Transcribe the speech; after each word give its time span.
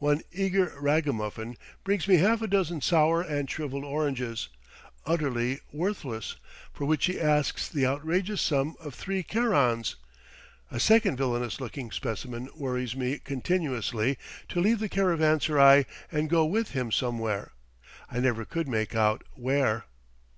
One 0.00 0.20
eager 0.32 0.74
ragamuffin 0.78 1.56
brings 1.82 2.06
me 2.06 2.16
half 2.18 2.42
a 2.42 2.46
dozen 2.46 2.82
sour 2.82 3.22
and 3.22 3.50
shrivelled 3.50 3.84
oranges, 3.84 4.50
utterly 5.06 5.60
worthless, 5.72 6.36
for 6.74 6.84
which 6.84 7.06
he 7.06 7.18
asks 7.18 7.70
the 7.70 7.86
outrageous 7.86 8.42
sum 8.42 8.76
of 8.80 8.94
three 8.94 9.22
kerans; 9.22 9.96
a 10.70 10.78
second 10.78 11.16
villainous 11.16 11.58
looking 11.58 11.90
specimen 11.90 12.50
worries 12.54 12.94
me 12.94 13.18
continuously 13.18 14.18
to 14.50 14.60
leave 14.60 14.78
the 14.78 14.90
caravanserai 14.90 15.86
and 16.10 16.28
go 16.28 16.44
with 16.44 16.72
him 16.72 16.92
somewhere. 16.92 17.52
I 18.10 18.20
never 18.20 18.44
could 18.44 18.68
make 18.68 18.94
out 18.94 19.24
where. 19.36 19.86